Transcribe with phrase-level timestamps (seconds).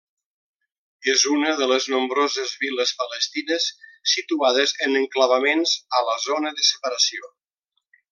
[1.11, 3.67] És una de les nombroses viles palestines
[4.15, 7.31] situades en enclavaments a la Zona de Separació.